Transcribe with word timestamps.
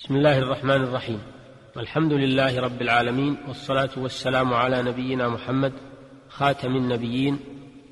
بسم 0.00 0.16
الله 0.16 0.38
الرحمن 0.38 0.84
الرحيم. 0.84 1.20
الحمد 1.76 2.12
لله 2.12 2.60
رب 2.60 2.82
العالمين 2.82 3.36
والصلاة 3.48 3.90
والسلام 3.96 4.54
على 4.54 4.82
نبينا 4.82 5.28
محمد 5.28 5.72
خاتم 6.28 6.76
النبيين 6.76 7.38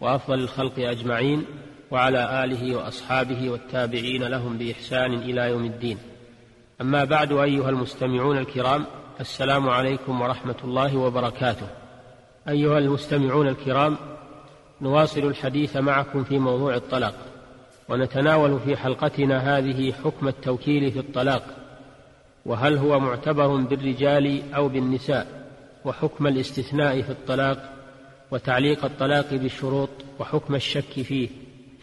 وأفضل 0.01 0.39
الخلق 0.39 0.73
أجمعين 0.79 1.45
وعلى 1.91 2.45
آله 2.45 2.77
وأصحابه 2.77 3.51
والتابعين 3.51 4.23
لهم 4.25 4.59
بإحسان 4.59 5.15
إلى 5.15 5.51
يوم 5.51 5.65
الدين. 5.65 5.99
أما 6.81 7.05
بعد 7.05 7.33
أيها 7.33 7.71
المستمعون 7.71 8.39
الكرام 8.39 8.87
السلام 9.21 9.69
عليكم 9.69 10.21
ورحمة 10.21 10.57
الله 10.65 10.97
وبركاته. 10.97 11.67
أيها 12.49 12.79
المستمعون 12.79 13.49
الكرام 13.49 13.97
نواصل 14.81 15.21
الحديث 15.21 15.77
معكم 15.77 16.25
في 16.25 16.39
موضوع 16.39 16.75
الطلاق 16.75 17.15
ونتناول 17.89 18.61
في 18.61 18.77
حلقتنا 18.77 19.59
هذه 19.59 19.93
حكم 19.93 20.29
التوكيل 20.29 20.93
في 20.93 20.99
الطلاق. 20.99 21.64
وهل 22.47 22.79
هو 22.79 23.01
معتبر 23.01 23.57
بالرجال 23.57 24.53
أو 24.55 24.69
بالنساء 24.69 25.45
وحكم 25.85 26.27
الاستثناء 26.27 27.03
في 27.03 27.11
الطلاق 27.11 27.71
وتعليق 28.31 28.85
الطلاق 28.85 29.35
بالشروط 29.35 29.91
وحكم 30.19 30.55
الشك 30.55 31.03
فيه. 31.03 31.29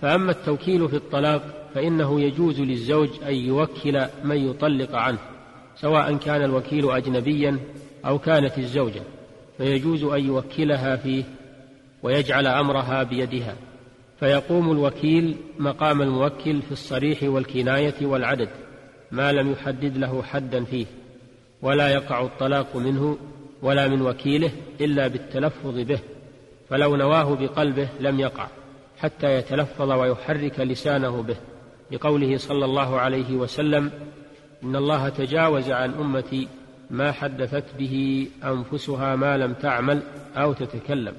فأما 0.01 0.31
التوكيل 0.31 0.89
في 0.89 0.95
الطلاق 0.95 1.69
فإنه 1.73 2.21
يجوز 2.21 2.61
للزوج 2.61 3.09
أن 3.27 3.33
يوكل 3.35 4.05
من 4.23 4.49
يطلق 4.49 4.95
عنه 4.95 5.19
سواء 5.75 6.17
كان 6.17 6.43
الوكيل 6.43 6.91
اجنبيا 6.91 7.59
أو 8.05 8.19
كانت 8.19 8.57
الزوجة 8.57 9.01
فيجوز 9.57 10.03
أن 10.03 10.25
يوكلها 10.25 10.95
فيه 10.95 11.23
ويجعل 12.03 12.47
أمرها 12.47 13.03
بيدها. 13.03 13.55
فيقوم 14.19 14.71
الوكيل 14.71 15.35
مقام 15.59 16.01
الموكل 16.01 16.61
في 16.61 16.71
الصريح 16.71 17.23
والكناية 17.23 18.05
والعدد. 18.05 18.49
ما 19.11 19.31
لم 19.31 19.51
يحدد 19.51 19.97
له 19.97 20.23
حدا 20.23 20.63
فيه 20.63 20.85
ولا 21.61 21.89
يقع 21.89 22.21
الطلاق 22.21 22.75
منه 22.75 23.17
ولا 23.61 23.87
من 23.87 24.01
وكيله 24.01 24.51
إلا 24.81 25.07
بالتلفظ 25.07 25.79
به 25.79 25.99
فلو 26.69 26.95
نواه 26.95 27.35
بقلبه 27.35 27.87
لم 27.99 28.19
يقع 28.19 28.47
حتى 28.99 29.35
يتلفظ 29.35 29.91
ويحرك 29.91 30.59
لسانه 30.59 31.21
به 31.21 31.35
لقوله 31.91 32.37
صلى 32.37 32.65
الله 32.65 32.99
عليه 32.99 33.35
وسلم 33.35 33.91
إن 34.63 34.75
الله 34.75 35.09
تجاوز 35.09 35.69
عن 35.69 35.93
أمتي 35.93 36.47
ما 36.89 37.11
حدثت 37.11 37.63
به 37.79 38.27
أنفسها 38.43 39.15
ما 39.15 39.37
لم 39.37 39.53
تعمل 39.53 40.01
أو 40.35 40.53
تتكلم 40.53 41.13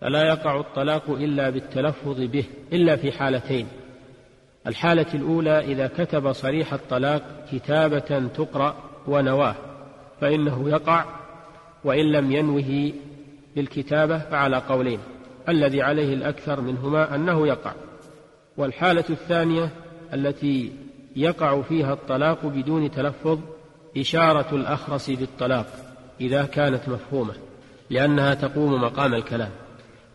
فلا 0.00 0.22
يقع 0.28 0.60
الطلاق 0.60 1.10
إلا 1.10 1.50
بالتلفظ 1.50 2.20
به 2.20 2.44
إلا 2.72 2.96
في 2.96 3.12
حالتين 3.12 3.66
الحالة 4.68 5.06
الأولى 5.14 5.58
إذا 5.58 5.86
كتب 5.86 6.32
صريح 6.32 6.72
الطلاق 6.72 7.22
كتابة 7.52 8.28
تقرأ 8.36 8.74
ونواه 9.06 9.54
فإنه 10.20 10.70
يقع 10.70 11.04
وإن 11.84 12.12
لم 12.12 12.32
ينوه 12.32 12.92
بالكتابة 13.56 14.18
فعلى 14.18 14.56
قولين 14.56 14.98
الذي 15.48 15.82
عليه 15.82 16.14
الأكثر 16.14 16.60
منهما 16.60 17.14
أنه 17.14 17.46
يقع. 17.46 17.72
والحالة 18.56 19.04
الثانية 19.10 19.68
التي 20.14 20.72
يقع 21.16 21.62
فيها 21.62 21.92
الطلاق 21.92 22.46
بدون 22.46 22.90
تلفظ 22.90 23.38
إشارة 23.96 24.54
الأخرس 24.54 25.10
بالطلاق 25.10 25.66
إذا 26.20 26.44
كانت 26.44 26.88
مفهومة 26.88 27.34
لأنها 27.90 28.34
تقوم 28.34 28.82
مقام 28.82 29.14
الكلام. 29.14 29.50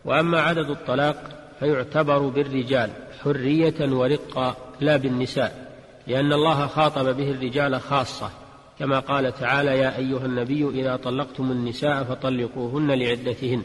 وأما 0.04 0.40
عدد 0.40 0.70
الطلاق 0.70 1.43
فيعتبر 1.60 2.18
بالرجال 2.18 2.90
حرية 3.22 3.74
ورقة 3.80 4.56
لا 4.80 4.96
بالنساء 4.96 5.64
لأن 6.06 6.32
الله 6.32 6.66
خاطب 6.66 7.16
به 7.16 7.30
الرجال 7.30 7.80
خاصة. 7.80 8.30
كما 8.78 8.98
قال 8.98 9.34
تعالى 9.34 9.78
يا 9.78 9.98
أيها 9.98 10.26
النبي 10.26 10.68
إذا 10.68 10.96
طلقتم 10.96 11.50
النساء 11.50 12.04
فطلقوهن 12.04 12.90
لعدتهن. 12.90 13.62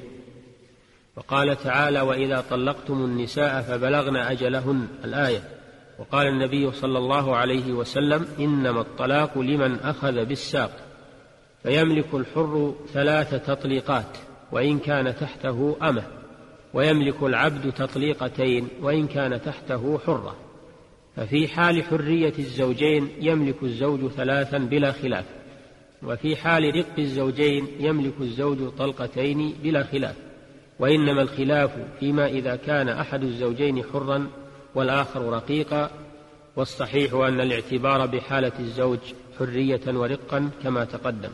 وقال 1.16 1.64
تعالى 1.64 2.02
وإذا 2.02 2.44
طلقتم 2.50 2.94
النساء 2.94 3.61
فبلغن 3.61 4.16
أجلهن. 4.16 4.88
الآية. 5.06 5.44
وقال 6.00 6.27
النبي 6.27 6.71
صلى 6.71 6.98
الله 6.98 7.36
عليه 7.36 7.71
وسلم 7.73 8.27
إنما 8.39 8.82
الطلاق 8.82 9.38
لمن 9.38 9.80
أخذ 9.80 10.26
بالساق. 10.26 10.71
فيملك 11.64 12.14
الحر 12.14 12.76
ثلاث 12.94 13.45
تطليقات 13.45 14.17
وإن 14.52 14.80
كان 14.80 15.16
تحته 15.16 15.77
أمة. 15.82 16.04
ويملك 16.74 17.24
العبد 17.24 17.72
تطليقتين 17.72 18.68
وإن 18.82 19.08
كان 19.08 19.42
تحته 19.42 19.98
حرة. 19.98 20.36
ففي 21.16 21.48
حال 21.48 21.84
حرية 21.84 22.34
الزوجين 22.40 23.10
يملك 23.22 23.64
الزوج 23.64 24.08
ثلاثا 24.08 24.58
بلا 24.58 24.92
خلاف. 24.92 25.26
وفي 26.04 26.36
حال 26.36 26.76
رق 26.76 27.00
الزوجين 27.00 27.68
يملك 27.80 28.14
الزوج 28.22 28.70
طلقتين 28.78 29.56
بلا 29.64 29.84
خلاف. 29.84 30.16
وإنما 30.80 31.22
الخلاف 31.22 31.72
فيما 32.00 32.28
إذا 32.28 32.56
كان 32.56 32.90
أحد 32.90 33.24
الزوجين 33.24 33.84
حرا 33.84 34.28
والآخر 34.76 35.22
رقيقا. 35.22 35.92
والصحيح 36.56 37.14
أن 37.14 37.42
الاعتبار 37.42 38.06
بحالة 38.06 38.60
الزوج 38.60 39.00
حرية 39.40 39.82
ورقا 39.88 40.50
كما 40.64 40.86
تقدم. 40.86 41.32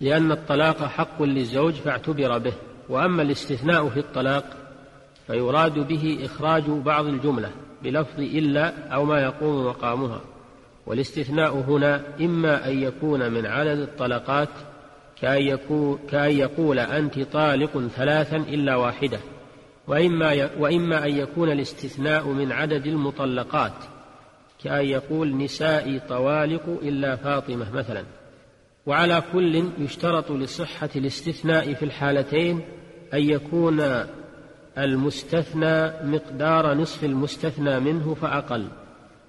لأن 0.00 0.32
الطلاق 0.32 0.84
حق 0.84 1.22
للزوج 1.22 1.72
فاعتبر 1.72 2.38
به. 2.38 2.52
وأما 2.92 3.22
الاستثناء 3.22 3.88
في 3.88 4.00
الطلاق 4.00 4.44
فيراد 5.26 5.78
به 5.78 6.18
إخراج 6.24 6.62
بعض 6.62 7.06
الجملة 7.06 7.50
بلفظ 7.82 8.20
إلا 8.20 8.88
أو 8.94 9.04
ما 9.04 9.20
يقوم 9.20 9.66
مقامها 9.66 10.20
والاستثناء 10.86 11.54
هنا 11.54 12.02
إما 12.20 12.68
أن 12.68 12.82
يكون 12.82 13.32
من 13.32 13.46
عدد 13.46 13.78
الطلقات 13.78 14.48
كأن, 15.20 15.42
يكون 15.42 15.98
كأن 16.10 16.30
يقول 16.30 16.78
أنت 16.78 17.20
طالق 17.20 17.88
ثلاثا 17.88 18.36
إلا 18.36 18.76
واحدة 18.76 19.18
وإما, 19.88 20.50
وإما 20.58 21.04
أن 21.04 21.16
يكون 21.16 21.52
الاستثناء 21.52 22.28
من 22.28 22.52
عدد 22.52 22.86
المطلقات 22.86 23.72
كأن 24.64 24.84
يقول 24.84 25.36
نسائي 25.36 26.00
طوالق 26.08 26.78
إلا 26.82 27.16
فاطمة 27.16 27.72
مثلا. 27.72 28.04
وعلى 28.86 29.22
كل 29.32 29.64
يشترط 29.78 30.30
لصحة 30.30 30.90
الاستثناء 30.96 31.74
في 31.74 31.84
الحالتين 31.84 32.60
أن 33.14 33.22
يكون 33.30 33.82
المستثنى 34.78 35.92
مقدار 36.04 36.74
نصف 36.74 37.04
المستثنى 37.04 37.80
منه 37.80 38.14
فأقل 38.14 38.68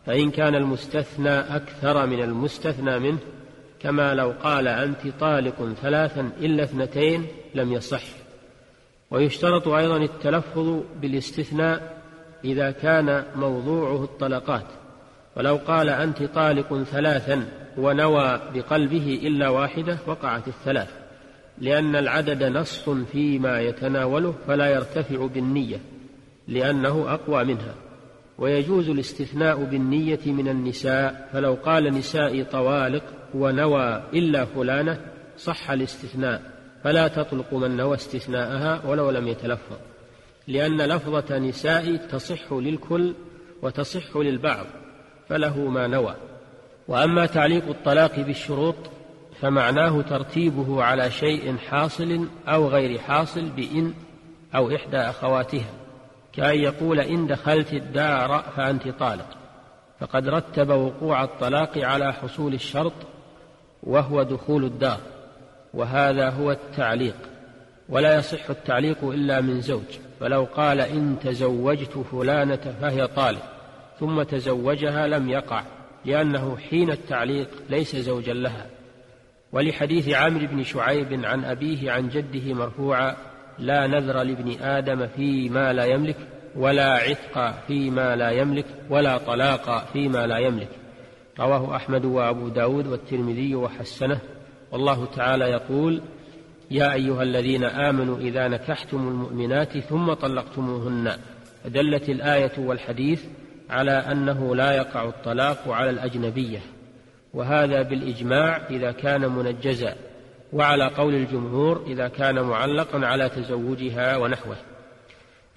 فإن 0.05 0.31
كان 0.31 0.55
المستثنى 0.55 1.39
أكثر 1.39 2.05
من 2.05 2.23
المستثنى 2.23 2.99
منه 2.99 3.19
كما 3.79 4.13
لو 4.13 4.33
قال 4.43 4.67
أنت 4.67 5.07
طالق 5.19 5.73
ثلاثا 5.81 6.31
إلا 6.39 6.63
اثنتين 6.63 7.27
لم 7.55 7.73
يصح. 7.73 8.03
ويشترط 9.11 9.67
أيضا 9.67 9.97
التلفظ 9.97 10.79
بالاستثناء 11.01 11.97
إذا 12.45 12.71
كان 12.71 13.23
موضوعه 13.35 14.03
الطلقات 14.03 14.65
ولو 15.37 15.55
قال 15.55 15.89
أنت 15.89 16.23
طالق 16.23 16.83
ثلاثا 16.83 17.45
ونوى 17.77 18.39
بقلبه 18.53 19.19
إلا 19.23 19.49
واحدة 19.49 19.97
وقعت 20.07 20.47
الثلاث. 20.47 21.02
لأن 21.57 21.95
العدد 21.95 22.43
نص 22.43 22.89
فيما 22.89 23.61
يتناوله 23.61 24.35
فلا 24.47 24.65
يرتفع 24.65 25.25
بالنية 25.25 25.79
لأنه 26.47 27.13
أقوى 27.13 27.43
منها. 27.43 27.75
ويجوز 28.37 28.89
الاستثناء 28.89 29.63
بالنية 29.63 30.19
من 30.25 30.47
النساء 30.47 31.29
فلو 31.33 31.57
قال 31.65 31.93
نسائي 31.93 32.43
طوالق 32.43 33.03
ونوى 33.33 34.03
إلا 34.13 34.45
فلانة 34.45 35.01
صح 35.37 35.71
الاستثناء. 35.71 36.41
فلا 36.83 37.07
تطلق 37.07 37.53
من 37.53 37.77
نوى 37.77 37.95
استثناءها 37.95 38.85
ولو 38.85 39.09
لم 39.09 39.27
يتلفظ. 39.27 39.77
لأن 40.47 40.81
لفظة 40.81 41.37
نساء 41.37 41.95
تصح 41.95 42.53
للكل 42.53 43.13
وتصح 43.61 44.17
للبعض 44.17 44.65
فله 45.29 45.59
ما 45.59 45.87
نوى. 45.87 46.15
وأما 46.87 47.25
تعليق 47.25 47.69
الطلاق 47.69 48.19
بالشروط 48.19 48.75
فمعناه 49.41 50.01
ترتيبه 50.01 50.83
على 50.83 51.11
شيء 51.11 51.57
حاصل 51.57 52.27
أو 52.47 52.67
غير 52.67 52.99
حاصل 52.99 53.49
بإن 53.49 53.93
أو 54.55 54.75
إحدى 54.75 54.97
أخواتها 54.97 55.69
كأن 56.33 56.59
يقول 56.59 56.99
إن 56.99 57.27
دخلت 57.27 57.73
الدار 57.73 58.43
فأنت 58.55 58.87
طالق. 58.87 59.27
فقد 59.99 60.27
رتب 60.27 60.69
وقوع 60.69 61.23
الطلاق 61.23 61.77
على 61.77 62.13
حصول 62.13 62.53
الشرط 62.53 62.93
وهو 63.83 64.23
دخول 64.23 64.63
الدار 64.63 64.99
وهذا 65.73 66.29
هو 66.29 66.51
التعليق. 66.51 67.15
ولا 67.89 68.15
يصح 68.15 68.49
التعليق 68.49 69.03
إلا 69.03 69.41
من 69.41 69.61
زوج 69.61 69.99
فلو 70.19 70.47
قال 70.55 70.81
إن 70.81 71.15
تزوجت 71.23 71.97
فلانة 72.11 72.75
فهي 72.81 73.07
طالق 73.07 73.43
ثم 73.99 74.23
تزوجها 74.23 75.07
لم 75.07 75.29
يقع 75.29 75.63
لأنه 76.05 76.57
حين 76.57 76.91
التعليق 76.91 77.49
ليس 77.69 77.95
زوجا 77.95 78.33
لها. 78.33 78.65
ولحديث 79.53 80.09
عامر 80.09 80.45
بن 80.45 80.63
شعيب 80.63 81.25
عن 81.25 81.45
أبيه 81.45 81.91
عن 81.91 82.09
جده 82.09 82.53
مرفوعا 82.53 83.15
لا 83.59 83.87
نذر 83.87 84.23
لابن 84.23 84.61
آدم 84.61 85.07
فيما 85.07 85.73
لا 85.73 85.85
يملك 85.85 86.15
ولا 86.55 86.93
عتق 86.93 87.65
فيما 87.67 88.15
لا 88.15 88.29
يملك 88.29 88.65
ولا 88.89 89.17
طلاق 89.17 89.85
فيما 89.93 90.27
لا 90.27 90.37
يملك. 90.37 90.69
رواه 91.39 91.75
أحمد 91.75 92.05
وأبو 92.05 92.47
داود 92.47 92.87
والترمذي 92.87 93.55
وحسنه. 93.55 94.19
والله 94.71 95.05
تعالى 95.05 95.45
يقول 95.45 96.01
يا 96.71 96.93
أيها 96.93 97.23
الذين 97.23 97.63
آمنوا 97.63 98.17
إذا 98.17 98.47
نكحتم 98.47 99.07
المؤمنات 99.07 99.77
ثم 99.77 100.13
طلقتموهن. 100.13 101.11
دلت 101.65 102.09
الآية 102.09 102.51
والحديث 102.57 103.25
على 103.69 103.91
أنه 103.91 104.55
لا 104.55 104.71
يقع 104.71 105.03
الطلاق 105.03 105.69
على 105.69 105.89
الأجنبية. 105.89 106.59
وهذا 107.33 107.81
بالإجماع 107.81 108.67
إذا 108.69 108.91
كان 108.91 109.31
منجزا 109.31 109.95
وعلى 110.53 110.87
قول 110.87 111.15
الجمهور 111.15 111.83
إذا 111.87 112.07
كان 112.07 112.41
معلقا 112.41 113.05
على 113.05 113.29
تزوجها 113.29 114.17
ونحوه. 114.17 114.55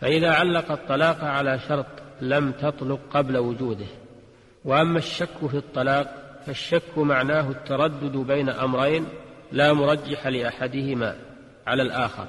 فإذا 0.01 0.31
علق 0.31 0.73
الطلاق 0.73 1.25
على 1.25 1.59
شرط 1.69 1.87
لم 2.21 2.53
تطلق 2.53 3.01
قبل 3.11 3.37
وجوده. 3.37 3.87
وأما 4.65 4.99
الشك 4.99 5.47
في 5.51 5.57
الطلاق 5.57 6.41
فالشك 6.47 6.99
معناه 6.99 7.51
التردد 7.51 8.17
بين 8.17 8.49
أمرين 8.49 9.07
لا 9.53 9.73
مرجح 9.73 10.27
لأحدهما 10.27 11.17
على 11.67 11.83
الآخر. 11.83 12.27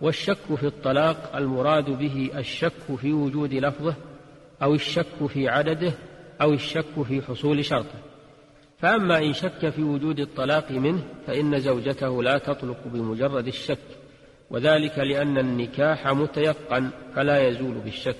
والشك 0.00 0.54
في 0.56 0.66
الطلاق 0.66 1.36
المراد 1.36 1.90
به 1.90 2.30
الشك 2.36 2.96
في 3.00 3.12
وجود 3.12 3.54
لفظه 3.54 3.94
أو 4.62 4.74
الشك 4.74 5.26
في 5.28 5.48
عدده 5.48 5.92
أو 6.40 6.52
الشك 6.52 7.02
في 7.08 7.22
حصول 7.22 7.64
شرطه. 7.64 8.13
فأما 8.84 9.18
إن 9.18 9.32
شك 9.32 9.68
في 9.68 9.82
وجود 9.82 10.20
الطلاق 10.20 10.70
منه 10.70 11.04
فإن 11.26 11.60
زوجته 11.60 12.22
لا 12.22 12.38
تطلق 12.38 12.76
بمجرد 12.84 13.46
الشك 13.46 13.78
وذلك 14.50 14.98
لأن 14.98 15.38
النكاح 15.38 16.06
متيقن 16.06 16.90
فلا 17.14 17.48
يزول 17.48 17.74
بالشك. 17.74 18.16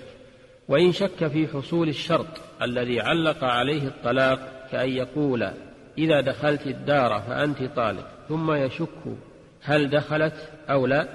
وإن 0.68 0.92
شك 0.92 1.26
في 1.26 1.48
حصول 1.48 1.88
الشرط 1.88 2.26
الذي 2.62 3.00
علق 3.00 3.44
عليه 3.44 3.82
الطلاق 3.82 4.68
كأن 4.72 4.88
يقول 4.88 5.50
إذا 5.98 6.20
دخلت 6.20 6.66
الدار 6.66 7.22
فأنت 7.28 7.62
طالق 7.76 8.06
ثم 8.28 8.52
يشك 8.52 9.16
هل 9.62 9.90
دخلت 9.90 10.48
أو 10.70 10.86
لا؟ 10.86 11.08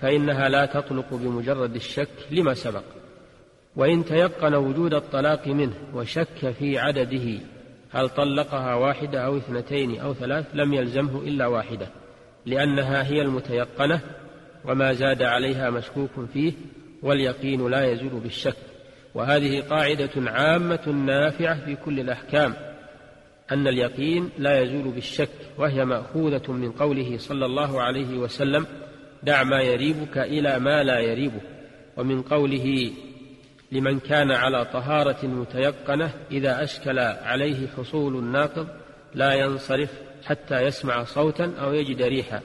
فإنها 0.00 0.48
لا 0.48 0.66
تطلق 0.66 1.14
بمجرد 1.14 1.74
الشك 1.74 2.08
لما 2.30 2.54
سبق. 2.54 2.84
وإن 3.76 4.04
تيقن 4.04 4.54
وجود 4.54 4.94
الطلاق 4.94 5.46
منه 5.46 5.74
وشك 5.94 6.50
في 6.58 6.78
عدده 6.78 7.53
هل 7.94 8.08
طلقها 8.08 8.74
واحدة 8.74 9.20
أو 9.20 9.36
اثنتين 9.36 10.00
أو 10.00 10.14
ثلاث 10.14 10.46
لم 10.54 10.74
يلزمه 10.74 11.18
إلا 11.22 11.46
واحدة 11.46 11.88
لأنها 12.46 13.06
هي 13.06 13.22
المتيقنة 13.22 14.00
وما 14.64 14.92
زاد 14.92 15.22
عليها 15.22 15.70
مشكوك 15.70 16.10
فيه 16.32 16.52
واليقين 17.02 17.70
لا 17.70 17.84
يزول 17.84 18.20
بالشك. 18.20 18.56
وهذه 19.14 19.60
قاعدة 19.60 20.10
عامة 20.16 20.88
نافعة 20.88 21.64
في 21.64 21.76
كل 21.76 22.00
الأحكام 22.00 22.54
أن 23.52 23.68
اليقين 23.68 24.30
لا 24.38 24.60
يزول 24.60 24.92
بالشك 24.92 25.28
وهي 25.58 25.84
مأخوذة 25.84 26.52
من 26.52 26.72
قوله 26.72 27.18
صلى 27.18 27.46
الله 27.46 27.82
عليه 27.82 28.18
وسلم 28.18 28.66
دع 29.22 29.42
ما 29.42 29.60
يريبك 29.60 30.18
إلى 30.18 30.58
ما 30.58 30.82
لا 30.82 30.98
يريبك. 30.98 31.42
ومن 31.96 32.22
قوله 32.22 32.90
لمن 33.74 33.98
كان 34.00 34.30
على 34.30 34.64
طهارة 34.64 35.26
متيقنة 35.26 36.10
إذا 36.30 36.62
أشكل 36.62 36.98
عليه 36.98 37.68
حصول 37.68 38.16
الناقض 38.16 38.68
لا 39.14 39.34
ينصرف 39.34 39.90
حتى 40.24 40.60
يسمع 40.60 41.04
صوتا 41.04 41.52
أو 41.60 41.72
يجد 41.72 42.02
ريحا 42.02 42.40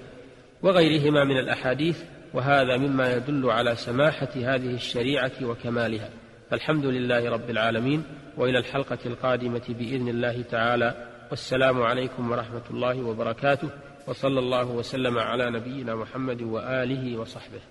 وغيرهما 0.62 1.24
من 1.24 1.38
الأحاديث 1.38 2.04
وهذا 2.34 2.78
مما 2.78 3.14
يدل 3.14 3.50
على 3.50 3.76
سماحة 3.76 4.30
هذه 4.36 4.74
الشريعة 4.74 5.32
وكمالها. 5.42 6.10
فالحمد 6.50 6.86
لله 6.86 7.30
رب 7.30 7.50
العالمين 7.50 8.04
وإلى 8.38 8.58
الحلقة 8.58 8.98
القادمة 9.06 9.62
بإذن 9.70 10.08
الله 10.08 10.42
تعالى. 10.42 11.08
والسلام 11.30 11.82
عليكم 11.82 12.32
ورحمة 12.32 12.64
الله 12.70 13.02
وبركاته 13.02 13.70
وصلى 14.08 14.40
الله 14.40 14.66
وسلم 14.72 15.18
على 15.18 15.52
نبينا 15.52 15.96
محمد 15.96 16.42
وآله 16.42 17.18
وصحبه. 17.18 17.62